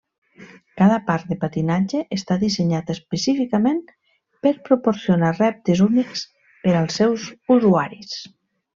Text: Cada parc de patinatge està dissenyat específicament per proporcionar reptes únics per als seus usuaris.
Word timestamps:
Cada 0.81 0.95
parc 1.09 1.27
de 1.33 1.35
patinatge 1.43 2.01
està 2.17 2.37
dissenyat 2.45 2.89
específicament 2.95 3.83
per 4.47 4.55
proporcionar 4.71 5.33
reptes 5.39 5.87
únics 5.91 6.27
per 6.67 6.79
als 6.83 7.03
seus 7.03 7.33
usuaris. 7.59 8.23